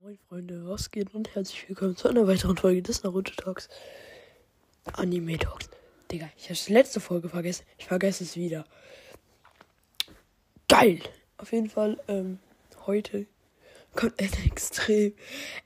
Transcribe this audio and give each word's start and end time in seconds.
Moin 0.00 0.18
Freunde, 0.28 0.66
was 0.66 0.90
geht 0.90 1.14
und 1.14 1.34
herzlich 1.34 1.68
willkommen 1.68 1.96
zu 1.96 2.08
einer 2.08 2.26
weiteren 2.26 2.56
Folge 2.56 2.82
des 2.82 3.02
Naruto 3.02 3.34
Talks. 3.34 3.68
Anime 4.94 5.38
Talks. 5.38 5.68
Digga, 6.10 6.28
ich 6.36 6.44
habe 6.44 6.58
die 6.66 6.72
letzte 6.72 7.00
Folge 7.00 7.28
vergessen. 7.28 7.64
Ich 7.76 7.86
vergesse 7.86 8.24
es 8.24 8.36
wieder. 8.36 8.64
Geil! 10.68 11.00
Auf 11.36 11.52
jeden 11.52 11.68
Fall, 11.68 11.98
ähm, 12.08 12.38
heute 12.86 13.26
kommt 13.94 14.18
eine 14.18 14.30
extrem, 14.46 15.12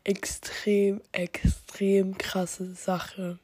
extrem, 0.05 1.01
extrem 1.13 2.19
krasse 2.19 2.75
Sache. 2.75 3.39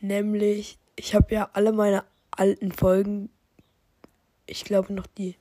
Nämlich, 0.00 0.78
ich 0.94 1.14
habe 1.14 1.34
ja 1.34 1.50
alle 1.52 1.72
meine 1.72 2.04
alten 2.30 2.70
Folgen, 2.70 3.30
ich 4.48 4.64
glaube 4.64 4.92
noch 4.92 5.06
die, 5.06 5.36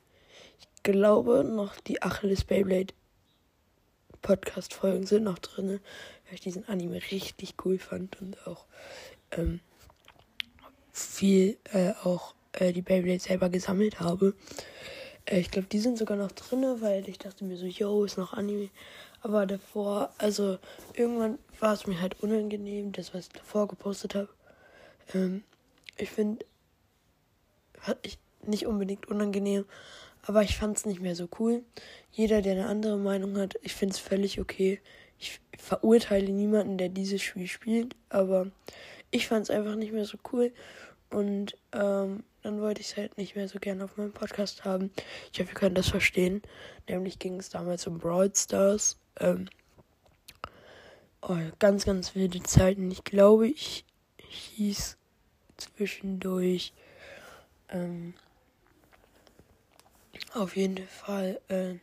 ich 0.59 0.83
glaube 0.83 1.43
noch 1.43 1.79
die 1.79 2.01
Achilles 2.01 2.43
Beyblade 2.43 2.93
Podcast-Folgen 4.21 5.05
sind 5.05 5.23
noch 5.23 5.39
drin, 5.39 5.69
weil 6.25 6.33
ich 6.33 6.41
diesen 6.41 6.67
Anime 6.67 6.99
richtig 7.11 7.55
cool 7.63 7.79
fand 7.79 8.19
und 8.21 8.45
auch 8.45 8.65
ähm, 9.31 9.61
viel 10.91 11.57
äh, 11.71 11.93
auch 12.03 12.33
äh, 12.53 12.73
die 12.73 12.81
Beyblade 12.81 13.19
selber 13.19 13.49
gesammelt 13.49 13.99
habe. 13.99 14.33
Äh, 15.25 15.39
ich 15.39 15.51
glaube, 15.51 15.67
die 15.67 15.79
sind 15.79 15.97
sogar 15.97 16.17
noch 16.17 16.31
drin, 16.31 16.63
weil 16.81 17.07
ich 17.07 17.19
dachte 17.19 17.45
mir 17.45 17.57
so, 17.57 17.65
yo, 17.65 18.03
ist 18.03 18.17
noch 18.17 18.33
Anime. 18.33 18.69
Aber 19.21 19.45
davor, 19.45 20.11
also 20.17 20.59
irgendwann 20.93 21.39
war 21.59 21.73
es 21.73 21.87
mir 21.87 21.99
halt 21.99 22.21
unangenehm, 22.21 22.91
das, 22.91 23.13
was 23.13 23.27
ich 23.27 23.33
davor 23.33 23.67
gepostet 23.67 24.15
habe. 24.15 24.29
Ähm, 25.13 25.43
ich 25.97 26.09
finde, 26.09 26.45
ich 28.01 28.19
nicht 28.45 28.67
unbedingt 28.67 29.07
unangenehm, 29.07 29.65
aber 30.23 30.43
ich 30.43 30.57
fand 30.57 30.77
es 30.77 30.85
nicht 30.85 30.99
mehr 30.99 31.15
so 31.15 31.27
cool. 31.39 31.63
Jeder, 32.11 32.41
der 32.41 32.53
eine 32.53 32.67
andere 32.67 32.97
Meinung 32.97 33.37
hat, 33.37 33.55
ich 33.61 33.73
finde 33.73 33.93
es 33.93 33.99
völlig 33.99 34.39
okay. 34.39 34.79
Ich 35.19 35.39
verurteile 35.57 36.31
niemanden, 36.31 36.77
der 36.77 36.89
dieses 36.89 37.21
Spiel 37.21 37.47
spielt, 37.47 37.95
aber 38.09 38.51
ich 39.09 39.27
fand 39.27 39.43
es 39.43 39.49
einfach 39.49 39.75
nicht 39.75 39.93
mehr 39.93 40.05
so 40.05 40.17
cool. 40.31 40.51
Und 41.09 41.57
ähm, 41.71 42.23
dann 42.43 42.61
wollte 42.61 42.81
ich 42.81 42.91
es 42.91 42.97
halt 42.97 43.17
nicht 43.17 43.35
mehr 43.35 43.47
so 43.47 43.59
gerne 43.59 43.83
auf 43.83 43.97
meinem 43.97 44.11
Podcast 44.11 44.65
haben. 44.65 44.91
Ich 45.31 45.39
hoffe, 45.39 45.51
ihr 45.51 45.55
könnt 45.55 45.77
das 45.77 45.89
verstehen. 45.89 46.41
Nämlich 46.87 47.19
ging 47.19 47.39
es 47.39 47.49
damals 47.49 47.87
um 47.87 47.97
Brawl 47.97 48.31
Stars. 48.35 48.97
Ähm, 49.19 49.47
oh, 51.21 51.37
ganz, 51.59 51.85
ganz 51.85 52.15
wilde 52.15 52.43
Zeiten. 52.43 52.91
Ich 52.91 53.03
glaube, 53.03 53.47
ich 53.47 53.85
hieß 54.17 54.97
zwischendurch 55.57 56.73
ähm, 57.69 58.13
auf 60.33 60.55
jeden 60.55 60.87
Fall 60.87 61.39
äh, 61.47 61.75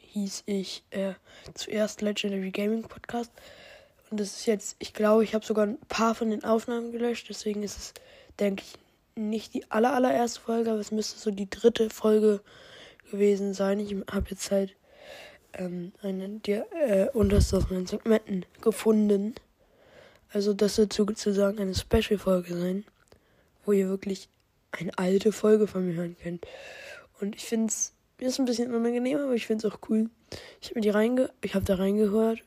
hieß 0.00 0.44
ich 0.46 0.84
äh, 0.90 1.14
zuerst 1.54 2.00
Legendary 2.00 2.50
Gaming 2.50 2.82
Podcast. 2.82 3.30
Und 4.10 4.20
das 4.20 4.28
ist 4.28 4.46
jetzt, 4.46 4.76
ich 4.78 4.94
glaube, 4.94 5.24
ich 5.24 5.34
habe 5.34 5.44
sogar 5.44 5.66
ein 5.66 5.78
paar 5.88 6.14
von 6.14 6.30
den 6.30 6.44
Aufnahmen 6.44 6.92
gelöscht. 6.92 7.28
Deswegen 7.28 7.62
ist 7.62 7.76
es, 7.76 7.94
denke 8.38 8.62
ich, 8.62 8.78
nicht 9.16 9.54
die 9.54 9.70
aller, 9.70 9.94
allererste 9.94 10.40
Folge, 10.40 10.70
aber 10.70 10.80
es 10.80 10.92
müsste 10.92 11.18
so 11.18 11.30
die 11.30 11.50
dritte 11.50 11.90
Folge 11.90 12.40
gewesen 13.10 13.54
sein. 13.54 13.80
Ich 13.80 13.94
habe 14.10 14.26
jetzt 14.30 14.50
halt 14.50 14.76
ähm, 15.54 15.92
eine 16.02 16.28
der 16.28 16.66
äh, 16.72 17.10
unterste 17.10 17.64
meinen 17.70 17.86
Segmenten 17.86 18.44
gefunden. 18.60 19.34
Also 20.32 20.52
das 20.54 20.78
wird 20.78 20.92
sozusagen 20.92 21.58
eine 21.58 21.74
Special-Folge 21.74 22.56
sein, 22.56 22.84
wo 23.64 23.72
ihr 23.72 23.88
wirklich 23.88 24.28
eine 24.72 24.96
alte 24.98 25.32
Folge 25.32 25.66
von 25.66 25.86
mir 25.86 25.94
hören 25.94 26.16
könnt. 26.22 26.46
Und 27.20 27.34
ich 27.34 27.44
finde 27.44 27.68
es, 27.68 27.92
mir 28.18 28.28
ist 28.28 28.38
ein 28.38 28.44
bisschen 28.44 28.74
unangenehm, 28.74 29.18
aber 29.18 29.34
ich 29.34 29.46
finde 29.46 29.66
es 29.66 29.72
auch 29.72 29.78
cool. 29.88 30.10
Ich 30.60 30.70
habe 30.70 30.94
reinge 30.94 31.30
ich 31.42 31.52
da 31.52 31.74
reingehört. 31.74 32.40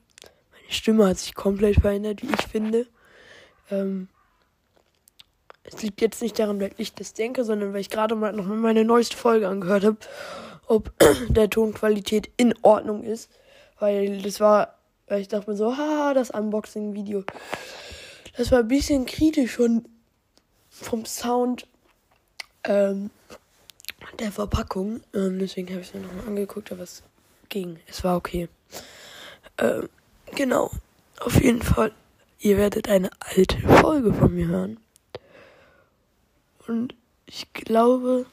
Meine 0.52 0.72
Stimme 0.72 1.08
hat 1.08 1.18
sich 1.18 1.36
komplett 1.36 1.82
verändert, 1.82 2.22
wie 2.22 2.34
ich 2.34 2.48
finde. 2.48 2.88
Ähm, 3.72 4.08
es 5.64 5.82
liegt 5.82 6.02
jetzt 6.02 6.22
nicht 6.22 6.40
daran, 6.40 6.60
weil 6.60 6.72
ich 6.78 6.94
das 6.94 7.14
denke, 7.14 7.44
sondern 7.44 7.74
weil 7.74 7.82
ich 7.82 7.90
gerade 7.90 8.16
mal 8.16 8.34
noch 8.34 8.46
meine 8.46 8.84
neueste 8.84 9.16
Folge 9.16 9.48
angehört 9.48 9.84
habe, 9.84 9.98
ob 10.68 10.92
der 11.30 11.50
Tonqualität 11.50 12.30
in 12.38 12.54
Ordnung 12.62 13.04
ist. 13.04 13.30
Weil 13.80 14.22
das 14.22 14.40
war, 14.40 14.80
weil 15.08 15.22
ich 15.22 15.28
dachte 15.28 15.50
mir 15.50 15.58
so, 15.58 15.78
haha, 15.78 16.14
das 16.14 16.32
Unboxing-Video. 16.32 17.24
Das 18.36 18.52
war 18.52 18.60
ein 18.60 18.68
bisschen 18.68 19.06
kritisch 19.06 19.56
von, 19.56 19.86
vom 20.70 21.06
Sound 21.06 21.68
ähm, 22.70 23.10
der 24.20 24.32
Verpackung. 24.32 25.02
Ähm, 25.14 25.40
deswegen 25.40 25.70
habe 25.70 25.82
ich 25.82 25.88
es 25.88 25.94
mir 25.94 26.02
nochmal 26.02 26.28
angeguckt, 26.28 26.72
aber 26.72 26.84
es 26.84 27.04
ging. 27.50 27.80
Es 27.88 28.04
war 28.04 28.16
okay. 28.16 28.48
Ähm, 29.58 29.90
genau. 30.36 30.72
Auf 31.20 31.42
jeden 31.42 31.62
Fall. 31.62 31.92
Ihr 32.40 32.58
werdet 32.58 32.88
eine 32.88 33.10
alte 33.20 33.60
Folge 33.60 34.14
von 34.14 34.34
mir 34.34 34.48
hören. 34.48 34.80
Und 36.68 36.96
ich 37.26 37.52
glaube, 37.54 38.26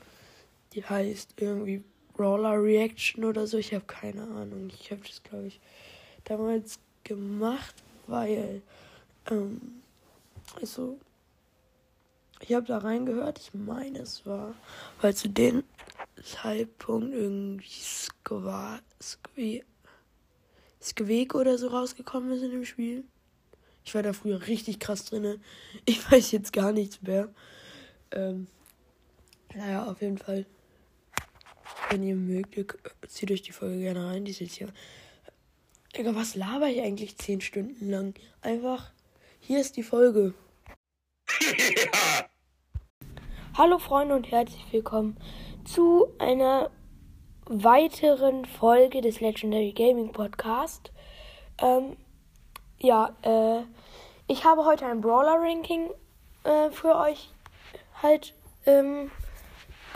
die 0.74 0.84
heißt 0.84 1.34
irgendwie 1.38 1.82
Brawler 2.14 2.62
Reaction 2.62 3.24
oder 3.24 3.46
so. 3.46 3.58
Ich 3.58 3.74
habe 3.74 3.84
keine 3.86 4.22
Ahnung. 4.22 4.70
Ich 4.78 4.90
habe 4.92 5.00
das, 5.04 5.22
glaube 5.22 5.46
ich, 5.46 5.58
damals 6.24 6.78
gemacht, 7.02 7.74
weil, 8.06 8.62
ähm, 9.30 9.82
also, 10.60 10.98
ich 12.40 12.54
habe 12.54 12.66
da 12.66 12.78
reingehört. 12.78 13.38
Ich 13.38 13.54
meine, 13.54 14.00
es 14.00 14.26
war, 14.26 14.54
weil 15.00 15.14
zu 15.14 15.28
dem 15.28 15.64
Zeitpunkt 16.22 17.14
irgendwie 17.14 17.68
Skwe, 17.68 18.80
Squeak 20.82 21.34
oder 21.34 21.58
so 21.58 21.68
rausgekommen 21.68 22.32
ist 22.32 22.42
in 22.42 22.50
dem 22.50 22.64
Spiel. 22.64 23.04
Ich 23.84 23.94
war 23.94 24.02
da 24.02 24.12
früher 24.12 24.46
richtig 24.46 24.80
krass 24.80 25.04
drin. 25.04 25.40
Ich 25.84 26.10
weiß 26.10 26.32
jetzt 26.32 26.52
gar 26.52 26.72
nichts 26.72 27.00
mehr. 27.02 27.28
Ähm, 28.10 28.48
naja, 29.54 29.86
auf 29.86 30.00
jeden 30.02 30.18
Fall. 30.18 30.44
Wenn 31.90 32.02
ihr 32.02 32.16
mögt, 32.16 32.56
zieht 33.08 33.30
euch 33.30 33.42
die 33.42 33.52
Folge 33.52 33.78
gerne 33.78 34.06
rein. 34.06 34.24
Die 34.24 34.32
ist 34.32 34.40
jetzt 34.40 34.54
hier. 34.54 34.68
Digga, 35.96 36.14
was 36.14 36.34
laber 36.34 36.68
ich 36.68 36.82
eigentlich 36.82 37.16
zehn 37.16 37.40
Stunden 37.40 37.88
lang? 37.88 38.14
Einfach, 38.42 38.92
hier 39.40 39.60
ist 39.60 39.76
die 39.76 39.82
Folge. 39.82 40.34
Hallo 43.58 43.78
Freunde 43.78 44.14
und 44.14 44.30
herzlich 44.30 44.66
willkommen 44.70 45.16
zu 45.64 46.08
einer 46.18 46.70
weiteren 47.46 48.44
Folge 48.44 49.00
des 49.00 49.20
Legendary 49.20 49.72
Gaming 49.72 50.12
Podcast. 50.12 50.92
Ähm, 51.56 51.96
ja, 52.78 53.16
äh, 53.22 53.62
ich 54.26 54.44
habe 54.44 54.66
heute 54.66 54.84
ein 54.84 55.00
Brawler 55.00 55.40
Ranking 55.40 55.88
äh, 56.44 56.70
für 56.70 56.96
euch 56.96 57.30
halt 58.02 58.34
ähm, 58.66 59.10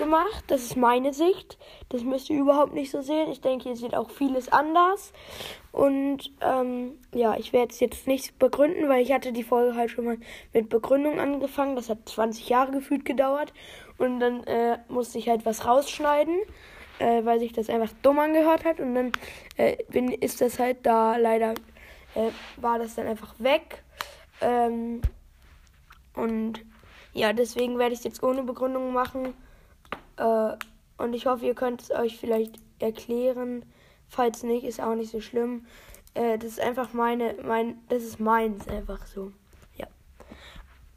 gemacht. 0.01 0.45
Das 0.49 0.63
ist 0.63 0.77
meine 0.77 1.15
Sicht. 1.15 1.59
Das 1.91 2.03
müsst 2.03 2.29
ihr 2.31 2.41
überhaupt 2.41 2.75
nicht 2.75 2.91
so 2.91 3.03
sehen. 3.03 3.31
Ich 3.31 3.41
denke, 3.41 3.69
ihr 3.69 3.77
seht 3.77 3.95
auch 3.95 4.11
vieles 4.11 4.51
anders. 4.51 5.13
Und 5.71 6.33
ähm, 6.41 6.99
ja, 7.15 7.37
ich 7.37 7.53
werde 7.53 7.73
es 7.73 7.79
jetzt 7.79 8.09
nicht 8.09 8.37
begründen, 8.41 8.89
weil 8.89 9.03
ich 9.03 9.13
hatte 9.13 9.33
die 9.33 9.45
Folge 9.45 9.77
halt 9.77 9.93
schon 9.93 10.07
mal 10.07 10.19
mit 10.53 10.69
Begründung 10.69 11.21
angefangen. 11.21 11.77
Das 11.77 11.89
hat 11.89 12.09
20 12.09 12.49
Jahre 12.49 12.73
gefühlt 12.73 13.05
gedauert. 13.05 13.53
Und 13.99 14.19
dann 14.19 14.43
äh, 14.45 14.79
musste 14.89 15.19
ich 15.19 15.29
halt 15.29 15.47
was 15.47 15.65
rausschneiden, 15.65 16.37
äh, 16.99 17.25
weil 17.25 17.39
sich 17.39 17.53
das 17.53 17.71
einfach 17.71 17.93
dumm 18.03 18.19
angehört 18.19 18.65
hat. 18.65 18.81
Und 18.81 18.95
dann 18.97 19.13
äh, 19.57 19.77
bin, 19.91 20.11
ist 20.11 20.41
das 20.41 20.59
halt 20.59 20.79
da 20.83 21.17
leider, 21.17 21.55
äh, 22.17 22.31
war 22.57 22.81
das 22.81 22.97
dann 22.97 23.07
einfach 23.07 23.35
weg. 23.39 23.85
Ähm, 24.41 25.03
und 26.15 26.65
ja, 27.13 27.33
deswegen 27.33 27.79
werde 27.79 27.93
ich 27.93 28.01
es 28.01 28.05
jetzt 28.05 28.23
ohne 28.23 28.43
Begründung 28.43 28.93
machen. 28.93 29.35
Äh, 30.21 30.57
und 30.99 31.15
ich 31.15 31.27
hoffe, 31.27 31.47
ihr 31.47 31.55
könnt 31.55 31.83
es 31.83 31.91
euch 31.91 32.19
vielleicht 32.19 32.59
erklären. 32.79 33.65
Falls 34.09 34.43
nicht, 34.43 34.65
ist 34.65 34.81
auch 34.81 34.95
nicht 34.95 35.11
so 35.11 35.21
schlimm. 35.21 35.67
Äh, 36.15 36.39
das 36.39 36.53
ist 36.53 36.61
einfach 36.61 36.93
meine, 36.93 37.37
mein, 37.43 37.79
das 37.89 38.03
ist 38.03 38.21
meins 38.21 38.69
einfach 38.69 39.07
so. 39.07 39.33
Ja. 39.77 39.87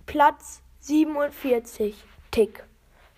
Platz 0.05 0.61
47, 0.81 1.95
Tick. 2.31 2.65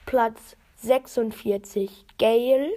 Platz 0.06 0.56
46, 0.78 2.06
Gale. 2.20 2.72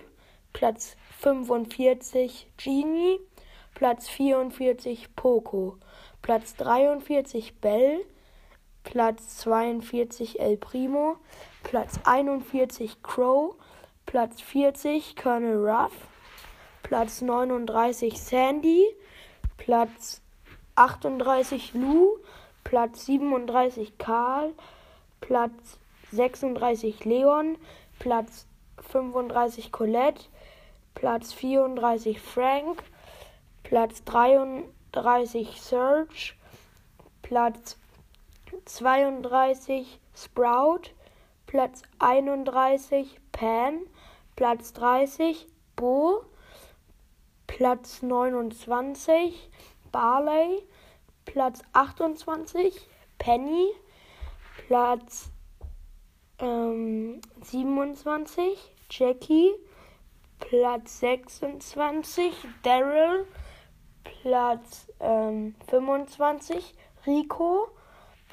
Platz 0.54 0.96
45, 1.20 2.48
Genie. 2.56 3.19
Platz 3.75 4.08
44, 4.08 5.14
Poco. 5.14 5.76
Platz 6.22 6.54
43, 6.56 7.60
Bell. 7.60 8.00
Platz 8.84 9.36
42 9.38 10.40
El 10.40 10.56
Primo, 10.56 11.19
Platz 11.70 11.98
41 11.98 13.02
Crow, 13.02 13.54
Platz 14.06 14.40
40 14.40 15.14
Colonel 15.16 15.58
Ruff, 15.58 15.92
Platz 16.82 17.18
39 17.18 18.16
Sandy, 18.16 18.86
Platz 19.58 20.22
38 20.76 21.74
Lou, 21.74 22.20
Platz 22.64 23.04
37 23.04 23.98
Karl, 23.98 24.54
Platz 25.20 25.78
36 26.10 27.04
Leon, 27.04 27.58
Platz 27.98 28.46
35 28.90 29.70
Colette, 29.70 30.30
Platz 30.94 31.34
34 31.34 32.18
Frank, 32.18 32.82
Platz 33.62 34.02
33 34.04 35.60
Serge, 35.60 36.34
Platz 37.20 37.76
32 38.64 40.00
Sprout, 40.14 40.94
Platz 41.48 41.80
31 41.98 43.18
Pam, 43.32 43.80
Platz 44.36 44.74
30 44.74 45.46
Bo, 45.76 46.26
Platz 47.46 48.00
29 48.02 49.50
Barley, 49.90 50.62
Platz 51.24 51.62
28 51.72 52.86
Penny, 53.16 53.70
Platz 54.66 55.30
ähm, 56.38 57.22
27 57.40 58.58
Jackie, 58.90 59.54
Platz 60.40 61.00
26 61.00 62.34
Daryl, 62.62 63.26
Platz 64.04 64.86
ähm, 65.00 65.54
25 65.66 66.74
Rico, 67.06 67.70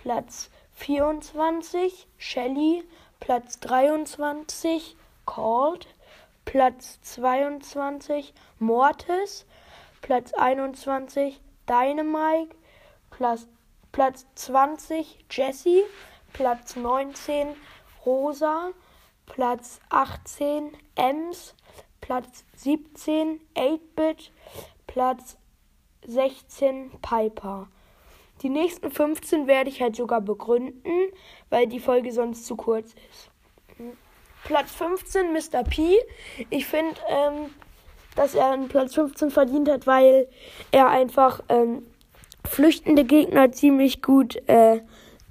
Platz 0.04 0.50
24 0.74 2.08
Shelly, 2.18 2.84
Platz 3.26 3.60
23 3.60 4.96
Called, 5.26 5.88
Platz 6.46 7.00
22 7.02 8.36
Mortis, 8.60 9.48
Platz 10.04 10.32
21 10.34 11.42
Dynamite, 11.66 12.56
Platz, 13.10 13.48
Platz 13.92 14.28
20 14.36 15.26
Jesse, 15.28 15.86
Platz 16.34 16.76
19 16.76 17.56
Rosa, 18.06 18.74
Platz 19.26 19.80
18 19.90 20.78
Ems, 20.96 21.56
Platz 22.02 22.44
17 22.58 23.40
8-Bit, 23.56 24.32
Platz 24.86 25.36
16 26.06 26.92
Piper. 27.02 27.70
Die 28.42 28.50
nächsten 28.50 28.92
15 28.92 29.48
werde 29.48 29.70
ich 29.70 29.82
halt 29.82 29.96
sogar 29.96 30.22
begründen, 30.22 31.12
weil 31.50 31.68
die 31.68 31.80
Folge 31.80 32.12
sonst 32.12 32.46
zu 32.46 32.56
kurz 32.56 32.94
ist. 33.10 33.32
Platz 34.44 34.72
15 34.72 35.34
Mr. 35.34 35.64
P. 35.64 35.98
Ich 36.50 36.68
finde, 36.68 36.96
ähm, 37.10 37.50
dass 38.16 38.36
er 38.36 38.52
einen 38.52 38.68
Platz 38.68 38.94
15 38.94 39.32
verdient 39.32 39.70
hat, 39.70 39.88
weil 39.88 40.28
er 40.72 40.90
einfach 40.90 41.42
ähm, 41.50 41.86
flüchtende 42.48 43.04
Gegner 43.04 43.52
ziemlich 43.52 44.02
gut 44.02 44.36
äh, 44.48 44.82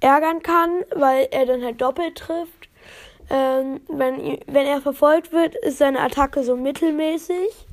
ärgern 0.00 0.42
kann, 0.42 0.84
weil 0.94 1.28
er 1.30 1.46
dann 1.46 1.62
halt 1.62 1.80
doppelt 1.80 2.16
trifft. 2.18 2.68
Ähm, 3.30 3.80
wenn, 3.88 4.38
wenn 4.46 4.66
er 4.66 4.80
verfolgt 4.80 5.32
wird, 5.32 5.54
ist 5.54 5.78
seine 5.78 6.00
Attacke 6.00 6.42
so 6.42 6.56
mittelmäßig. 6.56 7.66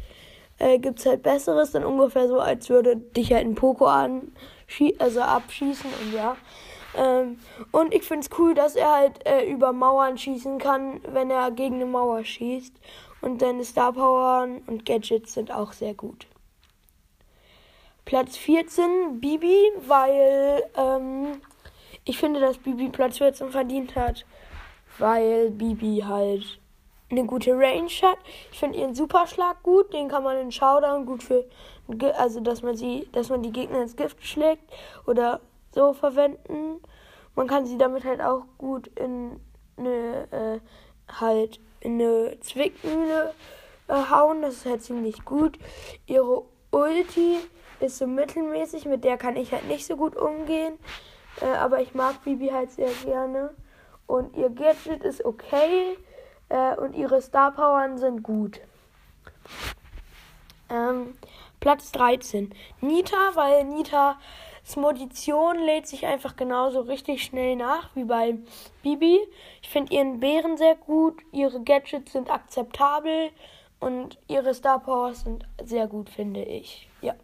Äh, 0.61 0.77
Gibt 0.77 0.99
es 0.99 1.07
halt 1.07 1.23
Besseres, 1.23 1.71
dann 1.71 1.83
ungefähr 1.83 2.27
so, 2.27 2.39
als 2.39 2.69
würde 2.69 2.95
dich 2.95 3.33
halt 3.33 3.47
ein 3.47 3.55
Poko 3.55 3.87
an, 3.87 4.31
also 4.99 5.21
abschießen 5.21 5.89
und 5.89 6.13
ja. 6.13 6.37
Ähm, 6.95 7.39
und 7.71 7.95
ich 7.95 8.03
finde 8.03 8.27
es 8.27 8.37
cool, 8.37 8.53
dass 8.53 8.75
er 8.75 8.91
halt 8.91 9.25
äh, 9.25 9.49
über 9.49 9.73
Mauern 9.73 10.19
schießen 10.19 10.59
kann, 10.59 11.01
wenn 11.07 11.31
er 11.31 11.49
gegen 11.49 11.75
eine 11.75 11.87
Mauer 11.87 12.23
schießt. 12.23 12.73
Und 13.21 13.41
seine 13.41 13.63
Star 13.63 13.93
Power 13.93 14.47
und 14.67 14.85
Gadgets 14.85 15.33
sind 15.33 15.51
auch 15.51 15.73
sehr 15.73 15.95
gut. 15.95 16.27
Platz 18.05 18.37
14 18.37 19.19
Bibi, 19.19 19.57
weil 19.87 20.63
ähm, 20.77 21.41
ich 22.05 22.19
finde, 22.19 22.39
dass 22.39 22.59
Bibi 22.59 22.89
Platz 22.89 23.17
14 23.17 23.49
verdient 23.49 23.95
hat, 23.95 24.25
weil 24.99 25.49
Bibi 25.49 26.03
halt 26.05 26.60
eine 27.11 27.25
gute 27.25 27.51
Range 27.51 27.89
hat. 28.01 28.17
Ich 28.51 28.59
finde 28.59 28.79
ihren 28.79 28.95
Superschlag 28.95 29.61
gut, 29.63 29.93
den 29.93 30.07
kann 30.07 30.23
man 30.23 30.37
in 30.37 30.51
Showdown 30.51 31.05
gut 31.05 31.23
für, 31.23 31.45
also 32.17 32.39
dass 32.39 32.61
man 32.61 32.75
sie, 32.75 33.07
dass 33.11 33.29
man 33.29 33.43
die 33.43 33.51
Gegner 33.51 33.81
ins 33.81 33.95
Gift 33.95 34.25
schlägt 34.25 34.63
oder 35.05 35.41
so 35.73 35.93
verwenden. 35.93 36.81
Man 37.35 37.47
kann 37.47 37.65
sie 37.65 37.77
damit 37.77 38.03
halt 38.03 38.21
auch 38.21 38.43
gut 38.57 38.87
in 38.97 39.39
eine, 39.77 40.27
äh, 40.31 40.59
halt 41.19 41.59
in 41.79 41.93
eine 41.93 42.39
Zwickmühle 42.41 43.33
äh, 43.87 43.93
hauen. 43.93 44.41
Das 44.41 44.55
ist 44.55 44.65
halt 44.65 44.83
ziemlich 44.83 45.23
gut. 45.25 45.57
Ihre 46.07 46.43
Ulti 46.71 47.37
ist 47.79 47.97
so 47.97 48.07
mittelmäßig, 48.07 48.85
mit 48.85 49.03
der 49.03 49.17
kann 49.17 49.35
ich 49.35 49.51
halt 49.51 49.67
nicht 49.67 49.85
so 49.85 49.95
gut 49.95 50.15
umgehen. 50.15 50.77
Äh, 51.41 51.57
aber 51.57 51.81
ich 51.81 51.93
mag 51.93 52.23
Bibi 52.23 52.49
halt 52.49 52.71
sehr 52.71 52.91
gerne. 53.05 53.53
Und 54.07 54.35
ihr 54.35 54.49
Gadget 54.49 55.03
ist 55.03 55.23
okay. 55.23 55.97
Äh, 56.51 56.75
und 56.75 56.95
ihre 56.95 57.21
Star 57.21 57.51
Powern 57.51 57.97
sind 57.97 58.23
gut. 58.23 58.59
Ähm, 60.69 61.15
Platz 61.61 61.91
13. 61.93 62.53
Nita, 62.81 63.35
weil 63.35 63.63
Nita 63.63 64.17
Munition 64.75 65.59
lädt 65.59 65.87
sich 65.87 66.05
einfach 66.05 66.35
genauso 66.35 66.81
richtig 66.81 67.23
schnell 67.23 67.55
nach 67.55 67.89
wie 67.95 68.03
bei 68.03 68.37
Bibi. 68.83 69.19
Ich 69.61 69.69
finde 69.69 69.93
ihren 69.93 70.19
Bären 70.19 70.57
sehr 70.57 70.75
gut, 70.75 71.21
ihre 71.31 71.61
Gadgets 71.61 72.11
sind 72.11 72.29
akzeptabel 72.29 73.31
und 73.79 74.17
ihre 74.27 74.53
Star 74.53 74.79
Powers 74.79 75.21
sind 75.21 75.45
sehr 75.63 75.87
gut, 75.87 76.09
finde 76.09 76.43
ich. 76.43 76.89
Ja. 77.01 77.15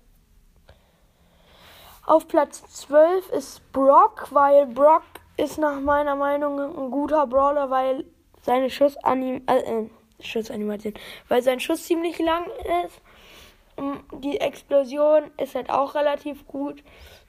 Auf 2.05 2.27
Platz 2.27 2.63
12 2.67 3.29
ist 3.31 3.71
Brock, 3.73 4.27
weil 4.31 4.67
Brock 4.67 5.03
ist 5.35 5.57
nach 5.57 5.79
meiner 5.79 6.15
Meinung 6.15 6.59
ein 6.59 6.91
guter 6.91 7.27
Brawler, 7.27 7.69
weil 7.69 8.05
seine 8.41 8.69
Schussanim 8.69 9.41
äh, 9.47 9.57
äh, 9.57 9.89
Schussanimation, 10.19 10.93
weil 11.27 11.41
sein 11.41 11.59
Schuss 11.59 11.83
ziemlich 11.83 12.17
lang 12.19 12.45
ist. 12.85 13.01
Die 14.23 14.39
Explosion 14.39 15.29
ist 15.37 15.53
halt 15.53 15.69
auch 15.69 15.93
relativ 15.93 16.47
gut 16.47 16.83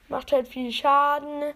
macht 0.09 0.31
halt 0.31 0.47
viel 0.47 0.71
Schaden. 0.71 1.53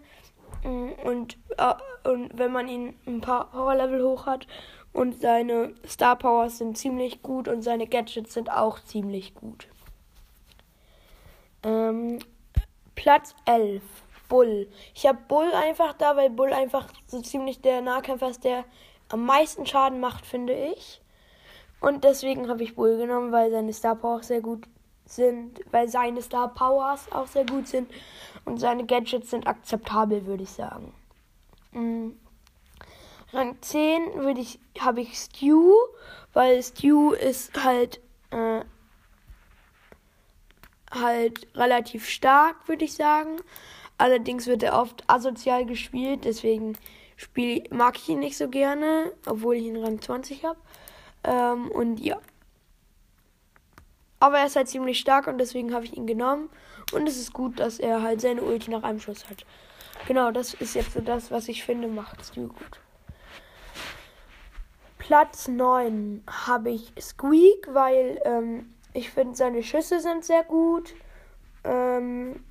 Mm, 0.62 0.92
und, 1.04 1.36
äh, 1.58 1.74
und 2.08 2.38
wenn 2.38 2.52
man 2.52 2.68
ihn 2.68 2.96
ein 3.06 3.20
paar 3.20 3.50
Power 3.50 3.74
Level 3.74 4.02
hoch 4.02 4.26
hat 4.26 4.46
und 4.92 5.20
seine 5.20 5.74
Star 5.86 6.16
Powers 6.16 6.58
sind 6.58 6.78
ziemlich 6.78 7.22
gut 7.22 7.48
und 7.48 7.62
seine 7.62 7.86
Gadgets 7.86 8.32
sind 8.34 8.50
auch 8.50 8.80
ziemlich 8.80 9.34
gut. 9.34 9.68
Ähm, 11.64 12.20
Platz 12.94 13.34
11. 13.44 13.82
Bull. 14.26 14.68
Ich 14.94 15.06
habe 15.06 15.18
Bull 15.28 15.52
einfach 15.52 15.92
da, 15.92 16.16
weil 16.16 16.30
Bull 16.30 16.52
einfach 16.52 16.88
so 17.06 17.20
ziemlich 17.20 17.60
der 17.60 17.82
Nahkämpfer 17.82 18.30
ist, 18.30 18.42
der 18.42 18.64
am 19.14 19.26
meisten 19.26 19.64
Schaden 19.64 20.00
macht, 20.00 20.26
finde 20.26 20.52
ich. 20.52 21.00
Und 21.80 22.02
deswegen 22.02 22.48
habe 22.48 22.64
ich 22.64 22.74
Bull 22.74 22.96
genommen, 22.96 23.30
weil 23.30 23.50
seine 23.50 23.72
Star 23.72 23.94
Power 23.94 24.22
sehr 24.22 24.40
gut 24.40 24.64
sind, 25.06 25.60
weil 25.70 25.88
seine 25.88 26.20
Star 26.20 26.52
Powers 26.52 27.12
auch 27.12 27.28
sehr 27.28 27.46
gut 27.46 27.68
sind 27.68 27.90
und 28.44 28.58
seine 28.58 28.84
Gadgets 28.86 29.30
sind 29.30 29.46
akzeptabel, 29.46 30.26
würde 30.26 30.42
ich 30.42 30.50
sagen. 30.50 30.92
Mhm. 31.72 32.18
Rang 33.32 33.56
10 33.60 34.14
würde 34.16 34.40
ich, 34.40 34.58
habe 34.80 35.00
ich 35.00 35.16
Stew, 35.16 35.72
weil 36.32 36.60
Stew 36.62 37.12
ist 37.12 37.62
halt 37.62 38.00
äh, 38.30 38.62
halt 40.90 41.46
relativ 41.54 42.08
stark, 42.08 42.66
würde 42.66 42.84
ich 42.84 42.94
sagen. 42.94 43.36
Allerdings 43.96 44.48
wird 44.48 44.64
er 44.64 44.80
oft 44.80 45.04
asozial 45.08 45.66
gespielt, 45.66 46.24
deswegen 46.24 46.76
spiel, 47.24 47.64
mag 47.70 47.96
ich 47.96 48.08
ihn 48.08 48.20
nicht 48.20 48.36
so 48.36 48.48
gerne, 48.48 49.12
obwohl 49.26 49.56
ich 49.56 49.64
ihn 49.64 49.76
Rang 49.76 50.00
20 50.00 50.44
habe. 50.44 50.58
Ähm, 51.24 51.70
und 51.70 51.98
ja. 51.98 52.18
Aber 54.20 54.38
er 54.38 54.46
ist 54.46 54.56
halt 54.56 54.68
ziemlich 54.68 55.00
stark 55.00 55.26
und 55.26 55.38
deswegen 55.38 55.74
habe 55.74 55.84
ich 55.84 55.96
ihn 55.96 56.06
genommen. 56.06 56.48
Und 56.92 57.08
es 57.08 57.18
ist 57.18 57.32
gut, 57.32 57.58
dass 57.60 57.78
er 57.78 58.02
halt 58.02 58.20
seine 58.20 58.42
Ulti 58.42 58.70
nach 58.70 58.82
einem 58.82 59.00
Schuss 59.00 59.28
hat. 59.28 59.44
Genau, 60.06 60.30
das 60.30 60.54
ist 60.54 60.74
jetzt 60.74 60.92
so 60.92 61.00
das, 61.00 61.30
was 61.30 61.48
ich 61.48 61.64
finde, 61.64 61.88
macht 61.88 62.24
Stu 62.24 62.48
gut. 62.48 62.80
Platz 64.98 65.48
9 65.48 66.22
habe 66.46 66.70
ich 66.70 66.92
Squeak, 67.00 67.68
weil 67.72 68.20
ähm, 68.24 68.74
ich 68.92 69.10
finde, 69.10 69.34
seine 69.34 69.62
Schüsse 69.62 70.00
sind 70.00 70.24
sehr 70.24 70.44
gut. 70.44 70.94
Ähm, 71.64 72.44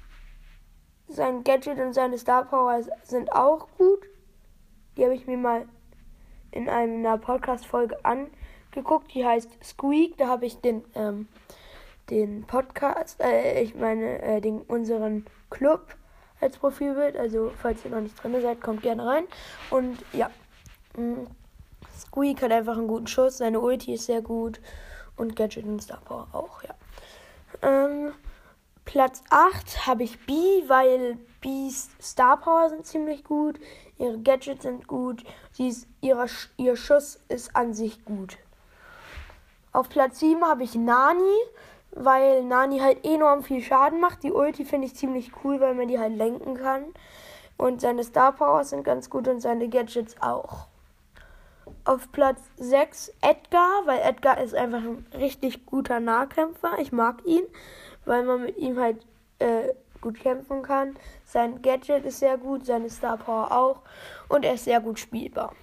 sein 1.07 1.43
Gadget 1.43 1.79
und 1.79 1.93
seine 1.93 2.17
Star 2.17 2.45
Power 2.45 2.81
sind 3.03 3.31
auch 3.31 3.67
gut. 3.77 3.99
Die 4.95 5.03
habe 5.03 5.15
ich 5.15 5.27
mir 5.27 5.37
mal 5.37 5.65
in 6.51 6.69
einer 6.69 7.17
Podcast-Folge 7.17 7.97
angeguckt. 8.03 9.13
Die 9.13 9.25
heißt 9.25 9.49
Squeak. 9.63 10.17
Da 10.17 10.27
habe 10.27 10.45
ich 10.45 10.59
den 10.59 10.83
ähm, 10.95 11.27
den 12.09 12.43
Podcast, 12.43 13.21
äh, 13.21 13.61
ich 13.61 13.75
meine, 13.75 14.21
äh, 14.21 14.41
den, 14.41 14.61
unseren 14.61 15.25
Club 15.49 15.95
als 16.41 16.57
Profilbild. 16.57 17.15
Also, 17.15 17.51
falls 17.61 17.85
ihr 17.85 17.91
noch 17.91 18.01
nicht 18.01 18.21
drin 18.21 18.39
seid, 18.41 18.61
kommt 18.61 18.81
gerne 18.81 19.05
rein. 19.05 19.23
Und 19.69 19.97
ja, 20.13 20.29
mh, 20.97 21.03
mm, 21.03 21.27
Squeak 21.97 22.41
hat 22.41 22.51
einfach 22.51 22.77
einen 22.77 22.87
guten 22.87 23.07
Schuss, 23.07 23.37
seine 23.37 23.59
Ulti 23.59 23.93
ist 23.93 24.05
sehr 24.05 24.21
gut 24.21 24.59
und 25.15 25.35
Gadget 25.35 25.65
und 25.65 25.81
Star 25.81 26.01
Power 26.03 26.27
auch, 26.33 26.63
ja. 26.63 26.73
Ähm, 27.61 28.13
Platz 28.85 29.23
8 29.29 29.87
habe 29.87 30.03
ich 30.03 30.25
B, 30.25 30.33
weil 30.67 31.17
B's 31.39 31.89
Star 32.01 32.37
Power 32.37 32.69
sind 32.69 32.85
ziemlich 32.85 33.23
gut. 33.23 33.59
Ihre 33.97 34.19
Gadgets 34.19 34.63
sind 34.63 34.87
gut, 34.87 35.23
sie 35.51 35.67
ist, 35.67 35.87
ihre, 36.01 36.27
ihr 36.57 36.75
Schuss 36.75 37.19
ist 37.29 37.55
an 37.55 37.73
sich 37.73 38.03
gut. 38.05 38.37
Auf 39.71 39.89
Platz 39.89 40.19
7 40.19 40.43
habe 40.45 40.63
ich 40.63 40.75
Nani, 40.75 41.37
weil 41.91 42.43
Nani 42.43 42.79
halt 42.79 43.05
enorm 43.05 43.43
viel 43.43 43.61
Schaden 43.61 43.99
macht. 43.99 44.23
Die 44.23 44.31
Ulti 44.31 44.65
finde 44.65 44.87
ich 44.87 44.95
ziemlich 44.95 45.31
cool, 45.43 45.59
weil 45.59 45.73
man 45.73 45.87
die 45.87 45.99
halt 45.99 46.15
lenken 46.15 46.55
kann. 46.55 46.85
Und 47.57 47.81
seine 47.81 48.03
Star 48.03 48.33
Powers 48.33 48.69
sind 48.69 48.83
ganz 48.83 49.09
gut 49.09 49.27
und 49.27 49.39
seine 49.39 49.69
Gadgets 49.69 50.15
auch. 50.21 50.67
Auf 51.85 52.11
Platz 52.11 52.39
6 52.57 53.13
Edgar, 53.21 53.85
weil 53.85 53.99
Edgar 54.01 54.39
ist 54.41 54.53
einfach 54.53 54.81
ein 54.81 55.05
richtig 55.17 55.65
guter 55.65 55.99
Nahkämpfer. 55.99 56.77
Ich 56.79 56.91
mag 56.91 57.25
ihn, 57.25 57.43
weil 58.05 58.23
man 58.23 58.43
mit 58.43 58.57
ihm 58.57 58.79
halt 58.79 59.05
äh, 59.39 59.69
gut 60.03 60.19
kämpfen 60.19 60.61
kann. 60.61 60.95
Sein 61.25 61.61
Gadget 61.61 62.05
ist 62.05 62.19
sehr 62.19 62.37
gut, 62.37 62.65
seine 62.65 62.89
Star 62.89 63.17
Power 63.17 63.51
auch 63.51 63.81
und 64.27 64.45
er 64.45 64.53
ist 64.53 64.65
sehr 64.65 64.81
gut 64.81 64.99
spielbar. 64.99 65.55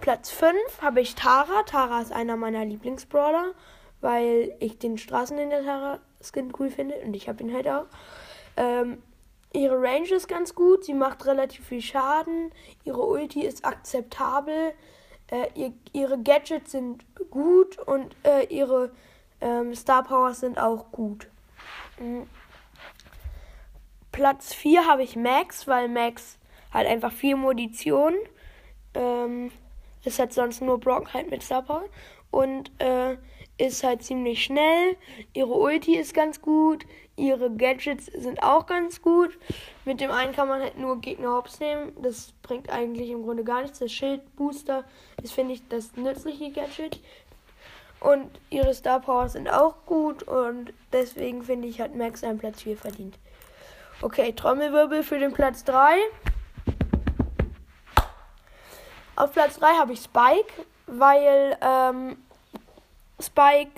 Platz 0.00 0.30
5 0.30 0.54
habe 0.80 1.00
ich 1.00 1.14
Tara. 1.14 1.62
Tara 1.64 2.00
ist 2.00 2.12
einer 2.12 2.36
meiner 2.36 2.64
Lieblingsbrawler, 2.64 3.52
weil 4.00 4.54
ich 4.60 4.78
den 4.78 4.98
Straßen 4.98 5.38
in 5.38 5.50
der 5.50 5.64
Tara 5.64 5.98
Skin 6.22 6.52
cool 6.58 6.70
finde 6.70 6.94
und 6.96 7.14
ich 7.14 7.28
habe 7.28 7.42
ihn 7.42 7.52
halt 7.52 7.66
auch. 7.66 7.86
Ähm, 8.56 9.02
ihre 9.52 9.80
Range 9.80 10.08
ist 10.10 10.28
ganz 10.28 10.54
gut, 10.54 10.84
sie 10.84 10.94
macht 10.94 11.26
relativ 11.26 11.66
viel 11.66 11.82
Schaden, 11.82 12.52
ihre 12.84 13.02
Ulti 13.02 13.44
ist 13.44 13.64
akzeptabel, 13.64 14.72
äh, 15.30 15.48
ihr, 15.54 15.72
ihre 15.92 16.18
Gadgets 16.22 16.72
sind 16.72 17.04
gut 17.30 17.78
und 17.78 18.14
äh, 18.22 18.44
ihre 18.46 18.90
ähm, 19.40 19.74
Star 19.74 20.02
Powers 20.02 20.40
sind 20.40 20.58
auch 20.58 20.92
gut. 20.92 21.28
Mhm. 21.98 22.26
Platz 24.12 24.54
4 24.54 24.86
habe 24.86 25.02
ich 25.02 25.16
Max, 25.16 25.66
weil 25.66 25.88
Max 25.88 26.38
hat 26.70 26.86
einfach 26.86 27.12
viel 27.12 27.36
Munition. 27.36 28.14
Ähm, 28.94 29.50
ist 30.04 30.18
halt 30.18 30.32
sonst 30.32 30.62
nur 30.62 30.78
Brock 30.80 31.14
halt 31.14 31.30
mit 31.30 31.42
Star 31.42 31.62
Power. 31.62 31.84
Und 32.30 32.70
äh, 32.80 33.16
ist 33.58 33.84
halt 33.84 34.02
ziemlich 34.02 34.42
schnell. 34.42 34.96
Ihre 35.34 35.52
Ulti 35.52 35.96
ist 35.96 36.14
ganz 36.14 36.40
gut. 36.40 36.86
Ihre 37.16 37.50
Gadgets 37.50 38.06
sind 38.06 38.42
auch 38.42 38.66
ganz 38.66 39.02
gut. 39.02 39.38
Mit 39.84 40.00
dem 40.00 40.10
einen 40.10 40.32
kann 40.32 40.48
man 40.48 40.62
halt 40.62 40.78
nur 40.78 41.00
Gegner 41.00 41.34
hops 41.34 41.60
nehmen. 41.60 41.92
Das 42.00 42.32
bringt 42.42 42.70
eigentlich 42.70 43.10
im 43.10 43.22
Grunde 43.22 43.44
gar 43.44 43.62
nichts. 43.62 43.78
Das 43.78 43.92
Schildbooster 43.92 44.84
ist, 45.22 45.32
finde 45.32 45.54
ich, 45.54 45.68
das 45.68 45.94
nützliche 45.96 46.50
Gadget. 46.50 47.00
Und 48.00 48.30
ihre 48.48 48.72
Star 48.72 49.00
Powers 49.00 49.34
sind 49.34 49.50
auch 49.50 49.84
gut. 49.84 50.22
Und 50.22 50.72
deswegen 50.92 51.42
finde 51.42 51.68
ich, 51.68 51.80
hat 51.80 51.94
Max 51.94 52.24
einen 52.24 52.38
Platz 52.38 52.62
4 52.62 52.78
verdient. 52.78 53.18
Okay, 54.02 54.32
Trommelwirbel 54.32 55.02
für 55.02 55.18
den 55.18 55.34
Platz 55.34 55.62
3. 55.64 55.98
Auf 59.14 59.32
Platz 59.32 59.58
3 59.58 59.66
habe 59.74 59.92
ich 59.92 60.00
Spike, 60.00 60.50
weil 60.86 61.58
ähm, 61.60 62.16
Spike 63.20 63.72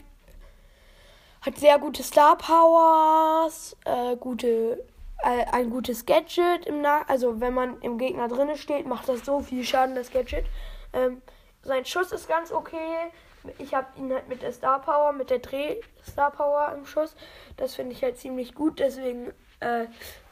hat 1.40 1.58
sehr 1.58 1.80
gute 1.80 2.04
Star 2.04 2.38
Powers, 2.38 3.76
äh, 3.84 4.14
gute, 4.14 4.84
äh, 5.24 5.44
ein 5.50 5.70
gutes 5.70 6.06
Gadget 6.06 6.66
im 6.66 6.86
also 7.08 7.40
wenn 7.40 7.54
man 7.54 7.80
im 7.80 7.98
Gegner 7.98 8.28
drinne 8.28 8.56
steht, 8.56 8.86
macht 8.86 9.08
das 9.08 9.24
so 9.24 9.40
viel 9.40 9.64
Schaden 9.64 9.96
das 9.96 10.12
Gadget. 10.12 10.44
Ähm, 10.92 11.20
sein 11.62 11.84
Schuss 11.84 12.12
ist 12.12 12.28
ganz 12.28 12.52
okay. 12.52 13.10
Ich 13.58 13.74
habe 13.74 13.88
ihn 13.96 14.12
halt 14.12 14.28
mit 14.28 14.42
der 14.42 14.52
Star 14.52 14.80
Power, 14.80 15.12
mit 15.12 15.30
der 15.30 15.40
Dreh 15.40 15.80
Star 16.08 16.30
Power 16.30 16.72
im 16.76 16.86
Schuss. 16.86 17.16
Das 17.56 17.74
finde 17.74 17.92
ich 17.92 18.04
halt 18.04 18.18
ziemlich 18.18 18.54
gut, 18.54 18.78
deswegen 18.78 19.32
äh, 19.62 19.87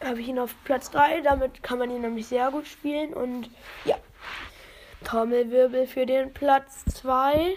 habe 0.04 0.20
ich 0.20 0.28
ihn 0.28 0.38
auf 0.38 0.54
Platz 0.64 0.90
3. 0.90 1.20
Damit 1.22 1.62
kann 1.62 1.78
man 1.78 1.90
ihn 1.90 2.02
nämlich 2.02 2.26
sehr 2.26 2.50
gut 2.50 2.66
spielen 2.66 3.14
und 3.14 3.50
ja. 3.84 3.96
Trommelwirbel 5.04 5.86
für 5.86 6.04
den 6.04 6.32
Platz 6.32 6.84
2. 6.86 7.54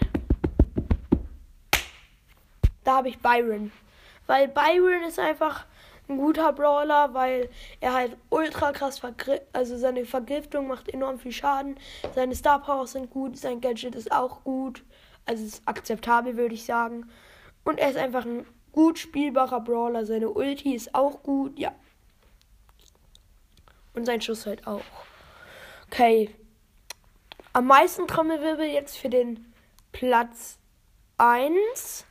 Da 2.84 2.96
habe 2.96 3.08
ich 3.08 3.18
Byron. 3.18 3.72
Weil 4.26 4.48
Byron 4.48 5.02
ist 5.06 5.18
einfach 5.18 5.66
ein 6.08 6.18
guter 6.18 6.52
Brawler, 6.52 7.14
weil 7.14 7.48
er 7.80 7.94
halt 7.94 8.16
ultra 8.30 8.72
krass 8.72 8.98
vergiftet, 8.98 9.42
also 9.52 9.76
seine 9.76 10.04
Vergiftung 10.04 10.66
macht 10.66 10.88
enorm 10.88 11.18
viel 11.18 11.32
Schaden. 11.32 11.76
Seine 12.14 12.34
Star 12.34 12.62
Powers 12.62 12.92
sind 12.92 13.10
gut, 13.10 13.38
sein 13.38 13.60
Gadget 13.60 13.94
ist 13.94 14.12
auch 14.12 14.44
gut. 14.44 14.82
Also 15.26 15.44
ist 15.44 15.62
akzeptabel, 15.66 16.36
würde 16.36 16.54
ich 16.54 16.66
sagen. 16.66 17.08
Und 17.64 17.78
er 17.78 17.90
ist 17.90 17.96
einfach 17.96 18.26
ein 18.26 18.46
gut 18.74 18.98
spielbarer 18.98 19.60
Brawler. 19.60 20.04
Seine 20.04 20.30
Ulti 20.30 20.74
ist 20.74 20.94
auch 20.96 21.22
gut, 21.22 21.56
ja. 21.58 21.72
Und 23.94 24.04
sein 24.04 24.20
Schuss 24.20 24.46
halt 24.46 24.66
auch. 24.66 24.82
Okay, 25.86 26.34
am 27.52 27.68
meisten 27.68 28.08
Trommelwirbel 28.08 28.66
jetzt 28.66 28.96
für 28.96 29.08
den 29.08 29.54
Platz 29.92 30.58
1. 31.18 32.04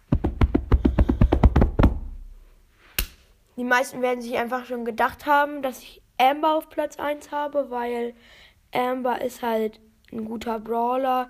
Die 3.58 3.65
meisten 3.65 4.01
werden 4.01 4.22
sich 4.22 4.38
einfach 4.38 4.65
schon 4.65 4.86
gedacht 4.86 5.25
haben, 5.25 5.62
dass 5.62 5.79
ich 5.79 6.01
Amber 6.17 6.55
auf 6.55 6.70
Platz 6.70 6.98
1 6.98 7.32
habe, 7.32 7.70
weil 7.72 8.15
Amber 8.72 9.22
ist 9.22 9.41
halt 9.41 9.82
ein 10.13 10.24
guter 10.24 10.60
Brawler. 10.60 11.27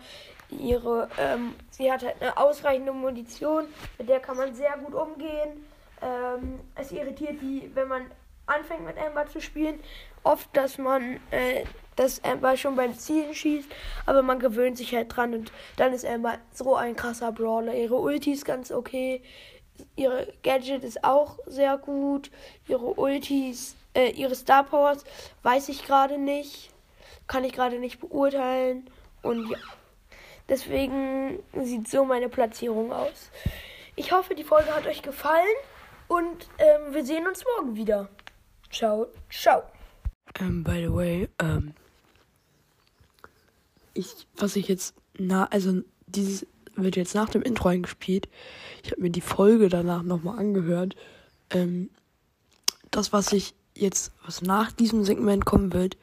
Ihre, 0.60 1.10
ähm, 1.20 1.56
sie 1.70 1.92
hat 1.92 2.04
halt 2.04 2.22
eine 2.22 2.38
ausreichende 2.38 2.94
Munition, 2.94 3.66
mit 3.98 4.10
der 4.10 4.20
kann 4.20 4.38
man 4.38 4.54
sehr 4.54 4.78
gut 4.78 4.94
umgehen. 4.94 5.66
Ähm, 6.02 6.60
es 6.76 6.92
irritiert 6.92 7.42
die, 7.42 7.72
wenn 7.74 7.88
man 7.88 8.12
anfängt 8.46 8.86
mit 8.86 8.98
Amber 8.98 9.28
zu 9.28 9.40
spielen, 9.40 9.80
oft, 10.24 10.50
dass 10.56 10.78
man 10.78 11.20
äh, 11.32 11.64
dass 11.96 12.24
Amber 12.24 12.58
schon 12.58 12.76
beim 12.76 12.98
Zielen 12.98 13.34
schießt, 13.34 13.70
aber 14.06 14.24
man 14.24 14.40
gewöhnt 14.40 14.78
sich 14.78 14.94
halt 14.96 15.16
dran 15.16 15.34
und 15.34 15.52
dann 15.78 15.94
ist 15.94 16.06
Amber 16.06 16.38
so 16.52 16.76
ein 16.76 16.96
krasser 16.96 17.32
Brawler. 17.32 17.76
Ihre 17.76 17.96
Ulti 17.96 18.34
ist 18.34 18.46
ganz 18.46 18.72
okay, 18.72 19.22
ihre 19.96 20.34
Gadget 20.44 20.84
ist 20.84 21.04
auch 21.04 21.40
sehr 21.46 21.78
gut, 21.78 22.32
ihre 22.68 22.86
Ultis, 22.86 23.76
äh, 23.94 24.10
ihre 24.10 24.36
Star 24.36 24.64
Powers 24.64 25.04
weiß 25.44 25.70
ich 25.70 25.86
gerade 25.86 26.18
nicht, 26.18 26.72
kann 27.28 27.44
ich 27.44 27.54
gerade 27.54 27.80
nicht 27.80 28.00
beurteilen 28.00 28.90
und 29.22 29.50
ja. 29.50 29.58
Deswegen 30.50 31.40
sieht 31.62 31.88
so 31.88 32.06
meine 32.06 32.30
Platzierung 32.30 32.92
aus. 32.92 33.32
Ich 33.96 34.12
hoffe, 34.12 34.36
die 34.36 34.44
Folge 34.44 34.74
hat 34.74 34.86
euch 34.88 35.02
gefallen 35.02 35.56
und 36.08 36.48
ähm, 36.58 36.94
wir 36.94 37.06
sehen 37.06 37.28
uns 37.28 37.44
morgen 37.58 37.76
wieder. 37.76 38.10
Ciao, 38.72 39.08
ciao. 39.30 39.64
Um, 40.40 40.48
ähm, 40.48 40.64
by 40.64 40.82
the 40.82 40.94
way, 40.94 41.30
ähm, 41.40 41.74
ich, 43.94 44.28
was 44.36 44.56
ich 44.56 44.68
jetzt, 44.68 44.96
na, 45.18 45.46
also 45.46 45.82
dieses 46.08 46.46
wird 46.76 46.96
jetzt 46.96 47.16
nach 47.16 47.30
dem 47.30 47.44
Intro 47.44 47.70
eingespielt. 47.70 48.28
Ich 48.84 48.92
habe 48.92 49.02
mir 49.02 49.12
die 49.12 49.22
Folge 49.22 49.70
danach 49.70 50.04
nochmal 50.04 50.40
angehört. 50.40 50.96
Ähm, 51.52 51.90
das, 52.92 53.14
was 53.14 53.32
ich 53.32 53.54
jetzt, 53.76 54.12
was 54.26 54.42
nach 54.42 54.72
diesem 54.72 55.04
Segment 55.04 55.46
kommen 55.46 55.74
wird, 55.74 55.98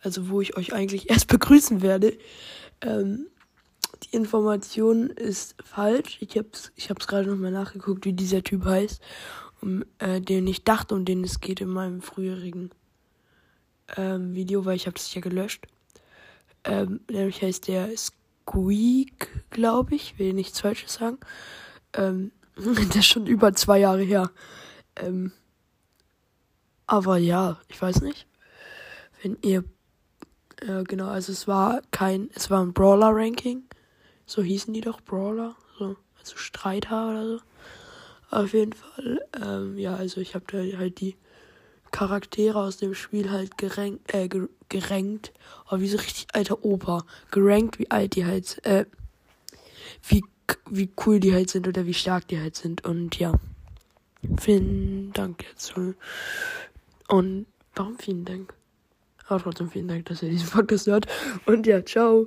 also 0.00 0.28
wo 0.28 0.40
ich 0.40 0.56
euch 0.56 0.72
eigentlich 0.72 1.10
erst 1.10 1.28
begrüßen 1.28 1.82
werde, 1.82 2.16
ähm, 2.82 3.26
Information 4.16 5.10
ist 5.10 5.54
falsch. 5.62 6.18
Ich 6.20 6.36
hab's, 6.36 6.72
ich 6.74 6.88
gerade 6.88 7.28
nochmal 7.28 7.52
nachgeguckt, 7.52 8.04
wie 8.04 8.12
dieser 8.12 8.42
Typ 8.42 8.64
heißt, 8.64 9.00
um 9.60 9.84
äh, 9.98 10.20
den 10.20 10.46
ich 10.46 10.64
dachte, 10.64 10.94
um 10.94 11.04
den 11.04 11.22
es 11.22 11.40
geht 11.40 11.60
in 11.60 11.68
meinem 11.68 12.00
früherigen 12.00 12.70
ähm, 13.96 14.34
Video, 14.34 14.64
weil 14.64 14.76
ich 14.76 14.86
habe 14.86 14.94
das 14.94 15.14
ja 15.14 15.20
gelöscht. 15.20 15.66
Ähm, 16.64 17.00
nämlich 17.10 17.42
heißt 17.42 17.68
der 17.68 17.90
Squeak, 17.96 19.28
glaube 19.50 19.94
ich. 19.94 20.18
Will 20.18 20.32
nichts 20.32 20.60
Falsches 20.60 20.94
sagen. 20.94 21.18
Ähm, 21.92 22.32
der 22.56 22.96
ist 22.96 23.06
schon 23.06 23.26
über 23.26 23.52
zwei 23.52 23.78
Jahre 23.78 24.02
her. 24.02 24.30
Ähm, 24.96 25.32
aber 26.86 27.18
ja, 27.18 27.60
ich 27.68 27.80
weiß 27.80 28.00
nicht. 28.00 28.26
Wenn 29.22 29.36
ihr. 29.42 29.64
Äh, 30.60 30.84
genau, 30.84 31.08
also 31.08 31.32
es 31.32 31.46
war 31.46 31.82
kein. 31.90 32.30
Es 32.34 32.50
war 32.50 32.62
ein 32.62 32.72
Brawler-Ranking. 32.72 33.64
So 34.26 34.42
hießen 34.42 34.74
die 34.74 34.80
doch 34.80 35.00
Brawler. 35.00 35.54
So, 35.78 35.96
also 36.18 36.36
Streiter 36.36 37.10
oder 37.10 37.26
so. 37.26 37.40
Auf 38.30 38.52
jeden 38.52 38.72
Fall. 38.72 39.20
Ähm, 39.40 39.78
ja, 39.78 39.94
also 39.94 40.20
ich 40.20 40.34
habe 40.34 40.44
da 40.48 40.78
halt 40.78 41.00
die 41.00 41.16
Charaktere 41.92 42.58
aus 42.58 42.76
dem 42.76 42.94
Spiel 42.94 43.30
halt 43.30 43.56
gerankt, 43.56 44.12
äh, 44.12 44.28
gerankt. 44.68 45.32
Oh, 45.70 45.78
wie 45.78 45.88
so 45.88 45.96
richtig 45.98 46.26
alter 46.32 46.64
Opa. 46.64 47.04
Gerankt, 47.30 47.78
wie 47.78 47.90
alt 47.90 48.16
die 48.16 48.26
halt, 48.26 48.64
äh, 48.66 48.84
wie, 50.08 50.24
wie 50.68 50.90
cool 51.06 51.20
die 51.20 51.32
halt 51.32 51.50
sind 51.50 51.68
oder 51.68 51.86
wie 51.86 51.94
stark 51.94 52.26
die 52.28 52.40
halt 52.40 52.56
sind. 52.56 52.84
Und 52.84 53.18
ja. 53.18 53.32
Vielen 54.40 55.12
Dank 55.12 55.44
jetzt. 55.44 55.74
Und 57.08 57.46
warum 57.74 57.98
vielen 57.98 58.24
Dank? 58.24 58.54
Aber 59.28 59.42
trotzdem 59.42 59.70
vielen 59.70 59.88
Dank, 59.88 60.06
dass 60.06 60.22
ihr 60.22 60.30
diesen 60.30 60.48
Podcast 60.48 60.86
hört. 60.86 61.06
Und 61.46 61.66
ja, 61.66 61.84
ciao. 61.84 62.26